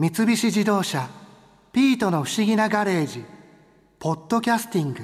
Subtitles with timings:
[0.00, 1.10] 三菱自動車
[1.74, 3.22] 「ピートの不思議なガレージ」
[4.00, 5.02] 「ポッドキャスティング」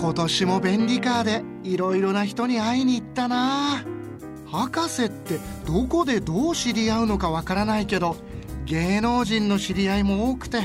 [0.00, 3.84] 今年も便利カーでいろいろな人に会いに行ったな。
[4.46, 8.16] 博士ってどこでどう知り合うのかわからないけど
[8.64, 10.62] 芸能人の知り合いも多くて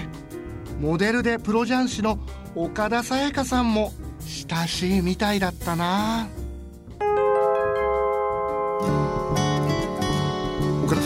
[0.80, 2.18] モデルでプロ雀士の
[2.56, 3.92] 岡田沙耶香さんも
[4.48, 6.30] 親しいみたいだったな。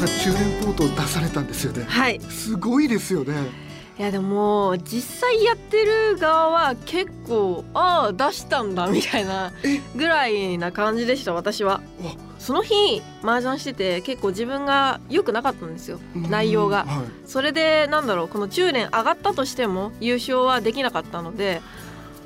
[0.07, 1.85] さん中連ポートを出されたんですよね。
[1.85, 2.19] はい。
[2.19, 3.33] すごいですよね。
[3.97, 9.81] いやでも実際やってる側は結構ああ出したんだみたいなえ？
[9.95, 11.73] ぐらいな感じでした私は。
[12.01, 12.15] わ。
[12.39, 15.99] その日麻雀してて結構自分が良くなかったんですよ。
[16.15, 16.83] 内容が。
[16.83, 17.05] うんはい。
[17.25, 21.61] それでなんだろうこの中年上がったとしても優勝はできなかったので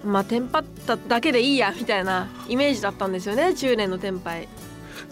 [0.06, 4.48] まあテンパっただけでいいやみたいなイメージだったんですよね中年のテンパイ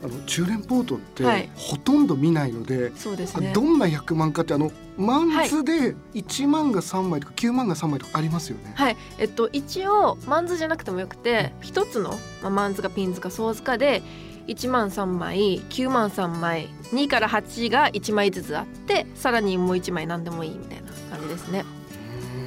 [0.04, 8.74] あの中連ポートって、はいほとんど見ないのでそうですねどんな100万かってあのマンズで1万が3枚とか9万が3枚とかありますよね。
[8.76, 14.02] はい、えっと一応マンズじゃなくてもよくて一つの、まあ、マンズかピンズかソーズかで
[14.48, 21.66] 1万3枚9万3枚2から8が1枚ずつあってさらにもう1枚何でもいいみたいな感じですね。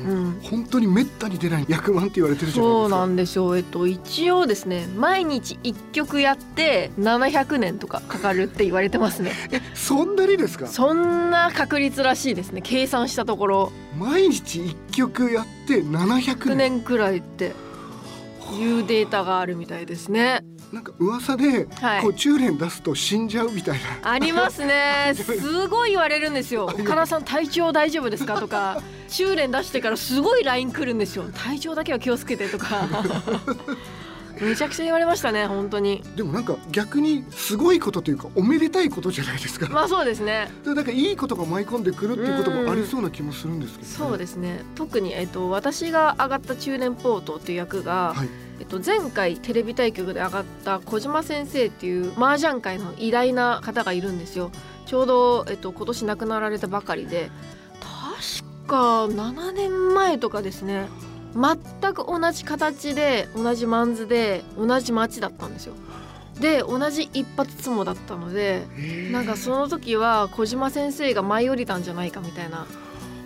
[0.09, 0.41] うん。
[0.43, 2.99] 本当にめったに出ない100万って言われてるじゃないそうですか。
[3.01, 9.33] なんですよ、えっと、一応ですね毎日1曲やって700年とかかかるって言われてますね。
[9.75, 10.67] そんなにですか？
[10.67, 12.61] そんな確率らしいですね。
[12.63, 13.73] 計算したところ。
[13.99, 16.57] 毎日1曲やって700 100年。
[16.57, 17.53] 年くらいって
[18.55, 20.43] いうデータがあるみたいですね。
[20.73, 22.03] なんか噂で、はい。
[22.03, 24.11] こう中連出すと死んじゃうみたいな。
[24.13, 25.13] ありますね。
[25.17, 26.67] すごい言われるんですよ。
[26.67, 28.39] 岡田さん体調大丈夫ですか？
[28.39, 28.83] とか。
[29.09, 32.87] 修練出してからすごい LINE 来るんですよ体調だけは気をつけてとか
[34.41, 36.03] めちゃくちゃ言われましたね本当に。
[36.17, 39.69] でもなんか逆にすごいことというかおめでたいことじゃないですか。
[39.69, 40.51] まあそうですね。
[40.65, 43.95] でなんかいいことが舞い込んでくるっていうこともありそうな気もするんですけど、ね。
[43.95, 44.63] そうですね。
[44.75, 48.29] 特に、えっと、私が上がった中年ポートっていう役が、はい。
[48.61, 54.51] えっと、前回テレビ対局で上がった小島先生っていう麻雀界の偉大な方がいるんですよ。
[54.87, 57.31] ちょうど、えっと、今年亡くなられたばかりで。
[57.81, 60.89] 確か7年前とかですね
[61.35, 65.75] 全く同じ形で同じマンズで同じ町だったんですよ。
[66.41, 68.65] で同じ一発相撲だったので
[69.11, 72.67] なんかその時は小島先生が舞い降りたんじゃないかみたいな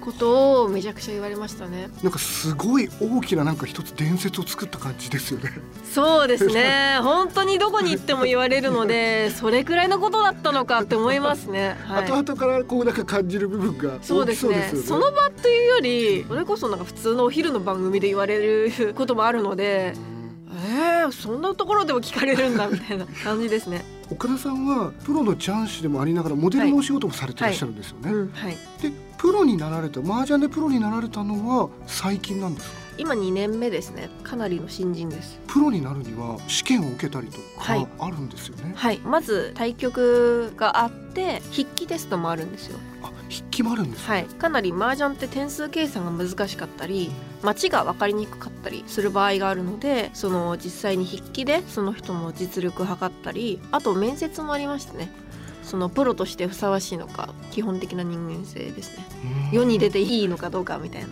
[0.02, 5.50] ことをめちゃくちゃ言われましたねなんかすごい大きななんか一つ伝説を作った感じですよね。
[5.84, 14.86] そうですね本当にどこに行っても言われるのでそれくらいのことだったのかって思いますね、はい、後々からこうなんか感じる部分がそうですねそうですよね。
[14.86, 19.94] その場というよりそれこそなんか普通のお昼の番組で言われることもあるので
[20.54, 23.84] えー、そんなところでも聞かれるんだみたいな感じですね。
[24.10, 28.12] 岡田さんはプロのチャンスでもありながらモデルのお仕事もされてらっしゃるんですよね。
[28.12, 28.92] うんはい、で
[29.22, 32.77] プロになられた麻雀でプロになられたのは最近なんですか？
[32.99, 35.38] 今2年目ですねかなりの新人です。
[35.47, 38.72] プロになるには試験を受けたりとかはいあるんですよね？
[38.75, 42.81] はい、まず対局があって筆記テストもあるんですよ。
[43.05, 44.06] あ筆記もあるんです、ね。
[44.09, 47.12] はい、かなり麻雀って点数計算が難しかったり
[47.44, 55.12] 街が分かりにくかったりする場合があるのでその実際に筆記でその人の実力を測ったりあと面接もありましたね
[55.62, 59.04] そのプロとしてふさわしいのか基本的な人間性ですね。
[59.50, 59.56] うん。
[59.58, 61.08] 世に出ていいのかどうかみたいな。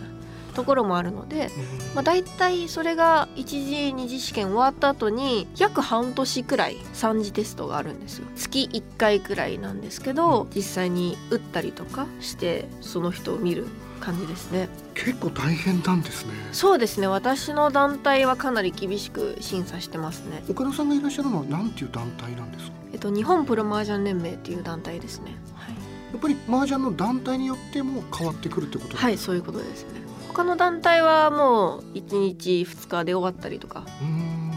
[0.53, 1.49] ところもあるので、
[1.95, 8.27] まあ、大体それが1次二次試験終わった後に約半年くらい3次テストがあるんですよ。
[8.35, 13.65] 月1回くらいなんですけど実際に打ったりとかしてその人を見る
[14.01, 14.67] 感じですね。
[14.93, 16.33] 結構大変なんですね。
[16.51, 17.07] そうですね。
[17.07, 20.43] 私の団体はかなり厳しく審査してますね。
[20.49, 22.80] 岡田さんがいらっしゃるのは何ていう団体なんですか？
[23.01, 25.35] と日本プロ麻雀連盟っていう団体ですね。
[25.55, 25.73] はい。
[25.73, 29.07] やっぱり麻雀の団体によっても変わってくるってことですか？
[29.07, 30.01] はいそういうことですね。
[30.29, 33.83] 他の団体はもう1日2日で終わったりとか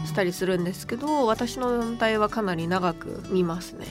[0.05, 3.87] したりするんですけど私の団体はかなり長く見ますね。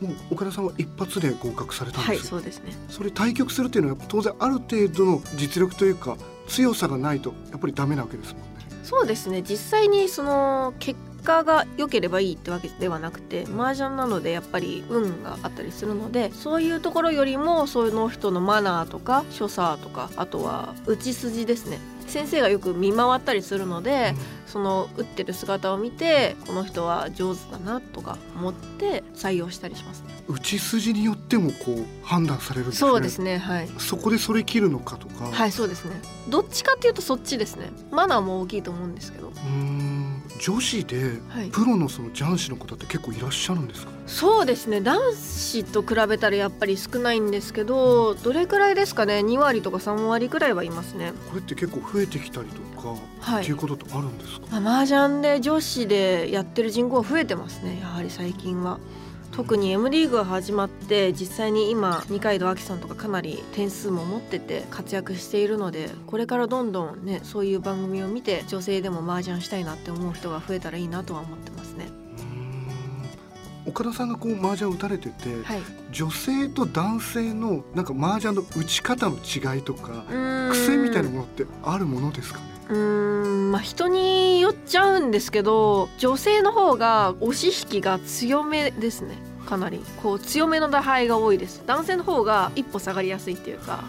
[0.00, 2.72] もう岡田さんは一発で合格されたんはいですよ、そうですね。
[2.88, 6.16] それ対局するっていうのは当然ある程度の実力というか
[6.48, 8.48] 強さがないとやっぱりダメなわけですもんね。
[8.82, 9.42] そうですね。
[9.42, 21.78] 実際にその結果が良ければいいってわけではなくて麻雀なのでやっぱり運があったりするのでそういうところよりもその人のマナーとか所作とかあとは打ち筋ですね。
[22.08, 24.14] 先生がよく見回ったりするので、
[24.46, 30.12] その打ってる姿を見てこの人は上手だなとか思って採用したりしますね。
[30.28, 32.90] 打ち筋によってもこう判断されるんですね。
[32.90, 33.68] そうですねはい。
[33.78, 35.24] そこでそれ切るのかとか。
[35.24, 36.02] はいそうですね。
[36.28, 37.70] どっちかっていうとそっちですね。
[37.90, 39.28] マナーも大きいと思うんですけど。
[39.28, 39.91] うーん
[40.44, 41.50] 女子ではい。
[41.50, 44.80] プロのその雀士の方って結構いらっしゃるんですか、そうですね。
[44.80, 51.12] 男子と比べたらやっぱり少ないんですけどどれくらいですかね？2割とか3割くらいはいますね。
[51.30, 53.42] これって結構増えてきたりとか、はい。
[53.42, 57.78] っていうことってあるんですか、まあ、麻雀で女子でやってる人口は増えてますね。
[57.80, 58.80] やはり最近は
[59.32, 71.88] 特に M リーグが始まって実際に今二階堂亜希さんとかかなり点数も持ってて活躍しているのでこれからどんどんねそういう番組を見て女性でも麻雀したいなって思う人が増えたらいいなとは思ってますね。
[73.64, 75.60] 岡田さんがこう麻雀打たれてて、はい。
[75.92, 80.04] 女性と男性のなんか麻雀の打ち方の違いとか
[80.50, 82.51] 癖みたいなものってあるものですかね？
[82.68, 89.16] うんまあ人によっちゃうんですけど女性の方が押し引きが強めですね。
[89.46, 89.80] かなり。
[90.02, 91.62] こう強めの打敗が多いです。
[91.66, 93.84] 男性の方が一歩下がりやすいっていうか。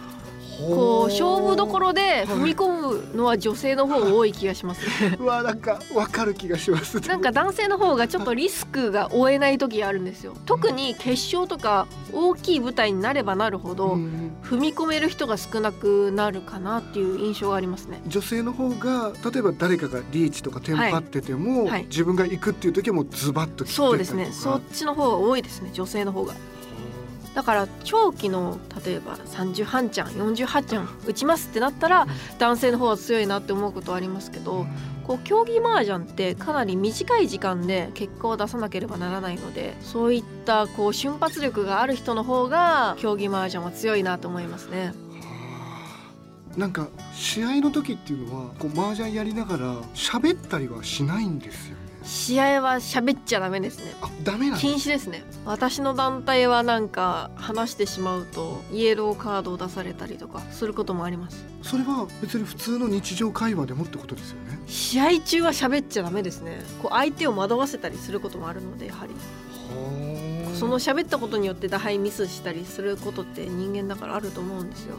[0.59, 4.81] こう勝負どころで踏み込むのは女性の方が多い気がします。
[5.03, 6.99] ね うわなんかわかる気がします。
[7.01, 10.35] なんか男性の方がちょっとリスクが負えない時があるんですよ。
[10.45, 14.31] 特に決勝とか大きい舞台になればなるほうどん。
[14.43, 18.01] 踏み込める人が少なくなるかなっていう印象がありますね。
[18.07, 21.69] 女性の方が例えば誰かがリーチとかテンパってても、はい。
[21.69, 21.85] はい。
[21.85, 24.29] 自分が行くっていう時はもうズバッとそうですね。
[24.31, 26.33] そっちの方が多いですね女性の方が
[27.33, 32.07] だから長期の例えば30半チャン48チャン打ちますってなったら
[32.37, 34.65] 男性の方が強いなって思うことはありますけど
[35.05, 44.93] こう競技麻雀ってかなり短い時間で結果を出さなければならないのでそういったこう瞬発力がある人の方が競技麻雀は強いなと思いますね。
[46.55, 51.75] なんか試合の時っていうのはこう麻雀やりながら喋ったりはしないんですよ。
[51.75, 53.93] ね試合は喋っちゃダメですね。
[54.01, 55.23] あダメな禁止ですね。
[55.45, 61.45] 私の団体はなんか話してしまうとイエローカードを出されたりとかすることもあります。
[61.61, 64.59] それは別に普通の日常会話でもってことですよね。
[64.67, 66.61] 試合中は喋っちゃダメですね。
[66.81, 69.13] こう相手を惑わせたりすることもあるのでやはり
[70.63, 74.95] その喋ったことによって打敗ミスしたりすることって人間だからあると思うんですよ。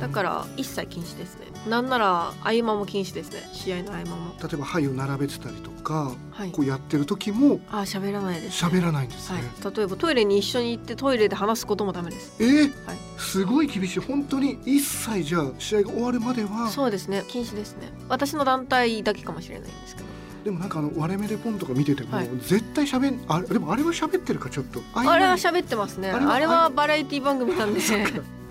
[0.00, 1.46] だからら一切禁止ですね。
[1.68, 3.48] なんなら合間も禁止ですね。
[3.52, 4.34] 試合の合間も。
[4.42, 6.52] 例えば牌を並べてたりとかはい。
[6.52, 12.34] こうやってる時もあ喋らないです、ね、喋らないんですね、はい、例えばトイレに一緒に行ってトイレで話すこともダメです。
[12.40, 12.44] え？
[12.44, 12.98] ーはい。
[13.18, 14.00] すごい厳しい。
[14.00, 17.24] 本当に一切じゃあ試合が終わるまではそうですね。
[17.28, 17.92] 禁止ですね。
[18.08, 20.08] 私の団体だけかもしれないんですけど
[20.44, 22.28] でもなんかあの割れ目でポンとか見てても、はい。
[22.40, 24.82] 絶対喋んあでもあれは喋ってるかちょっと。
[24.94, 26.10] あれは喋ってますね。
[26.10, 27.80] あれはバラエティ番組なんで。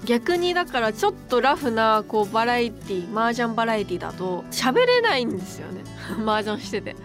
[0.05, 5.83] 逆にだからちょっとラフなこうバラエティ麻雀バラエティだと喋れないんですよね。
[6.25, 6.95] 麻雀してて。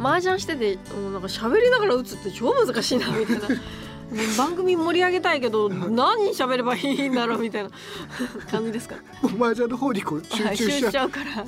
[0.00, 3.48] 麻雀しててもうなんか喋りながら打つって超難しいなみたいな。
[4.38, 7.70] 番組盛り上げたいけど何喋ればいいんだろうみたいな
[8.50, 8.94] 感じですか。
[8.96, 11.46] ね もう麻雀の方にこう集中しちゃう、中しちゃうから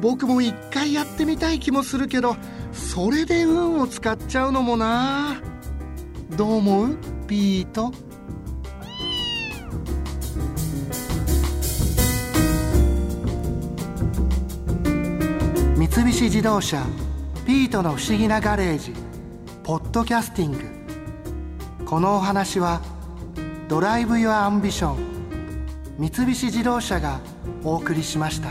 [0.00, 2.36] 僕も一回やってみたい気もするけど
[2.72, 5.40] それで運を使っちゃうのもな。
[6.36, 6.96] どう思う？
[7.26, 7.92] ピート？
[15.76, 16.84] 三菱自動車
[17.46, 18.92] ピートの不思議なガレージ
[19.62, 20.58] ポッドキャスティング。
[21.86, 22.82] このお話は
[23.68, 24.96] Drive your Ambition
[25.98, 27.20] 三菱自動車が
[27.64, 28.50] お送りしました。